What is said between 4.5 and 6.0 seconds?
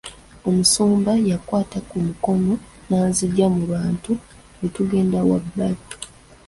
ne tugenda wabbali.